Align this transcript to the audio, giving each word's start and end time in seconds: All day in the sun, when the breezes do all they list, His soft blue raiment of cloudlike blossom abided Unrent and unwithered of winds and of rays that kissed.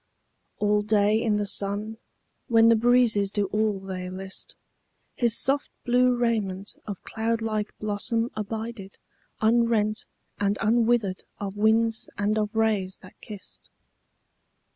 All 0.57 0.81
day 0.81 1.21
in 1.21 1.35
the 1.37 1.45
sun, 1.45 1.97
when 2.47 2.69
the 2.69 2.75
breezes 2.75 3.29
do 3.29 3.45
all 3.53 3.77
they 3.79 4.09
list, 4.09 4.55
His 5.13 5.37
soft 5.37 5.69
blue 5.85 6.15
raiment 6.17 6.75
of 6.87 7.03
cloudlike 7.03 7.77
blossom 7.79 8.31
abided 8.35 8.97
Unrent 9.43 10.07
and 10.39 10.57
unwithered 10.59 11.21
of 11.37 11.55
winds 11.55 12.09
and 12.17 12.39
of 12.39 12.55
rays 12.55 12.97
that 13.03 13.21
kissed. 13.21 13.69